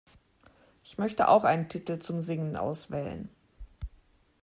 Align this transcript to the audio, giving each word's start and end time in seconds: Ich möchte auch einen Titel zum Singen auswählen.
Ich 0.83 0.97
möchte 0.97 1.27
auch 1.27 1.43
einen 1.43 1.69
Titel 1.69 1.99
zum 1.99 2.23
Singen 2.23 2.55
auswählen. 2.57 3.29